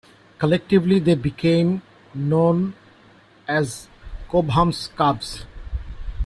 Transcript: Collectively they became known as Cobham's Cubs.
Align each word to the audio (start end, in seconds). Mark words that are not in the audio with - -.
Collectively 0.39 0.97
they 0.97 1.13
became 1.13 1.83
known 2.15 2.73
as 3.47 3.87
Cobham's 4.29 4.87
Cubs. 4.97 5.45